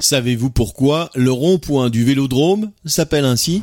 [0.00, 3.62] Savez-vous pourquoi le rond-point du vélodrome s'appelle ainsi?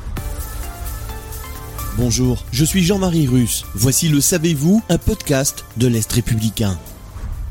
[1.97, 3.65] Bonjour, je suis Jean-Marie Russe.
[3.73, 6.77] Voici le Savez-vous, un podcast de l'Est républicain.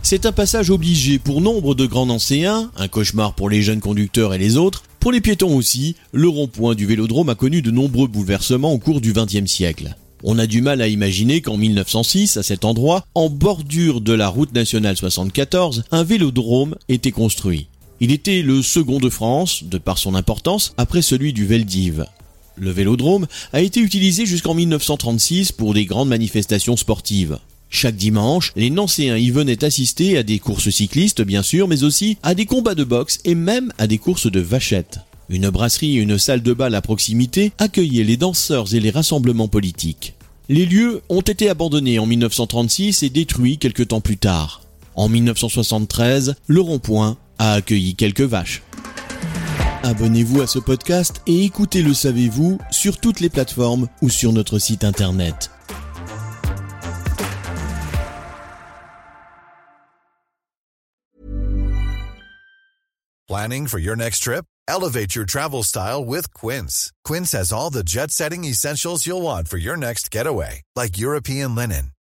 [0.02, 4.34] C'est un passage obligé pour nombre de grands anciens, un cauchemar pour les jeunes conducteurs
[4.34, 4.84] et les autres.
[5.00, 9.00] Pour les piétons aussi, le rond-point du vélodrome a connu de nombreux bouleversements au cours
[9.00, 9.96] du XXe siècle.
[10.22, 14.28] On a du mal à imaginer qu'en 1906, à cet endroit, en bordure de la
[14.28, 17.66] route nationale 74, un vélodrome était construit.
[18.00, 22.05] Il était le second de France, de par son importance, après celui du Veldiv.
[22.56, 27.39] Le vélodrome a été utilisé jusqu'en 1936 pour des grandes manifestations sportives.
[27.70, 32.19] Chaque dimanche, les Nancéens y venaient assister à des courses cyclistes, bien sûr, mais aussi
[32.22, 35.00] à des combats de boxe et même à des courses de vachettes.
[35.28, 39.48] Une brasserie et une salle de bal à proximité accueillaient les danseurs et les rassemblements
[39.48, 40.14] politiques.
[40.48, 44.62] Les lieux ont été abandonnés en 1936 et détruits quelque temps plus tard.
[44.94, 48.62] En 1973, le rond-point a accueilli quelques vaches.
[49.83, 54.59] Abonnez-vous à ce podcast et écoutez Le Savez-vous sur toutes les plateformes ou sur notre
[54.59, 55.51] site internet.
[63.29, 64.45] Planning for your next trip?
[64.69, 66.92] Elevate your travel style with Quince.
[67.05, 71.55] Quince has all the jet setting essentials you'll want for your next getaway, like European
[71.55, 71.92] linen,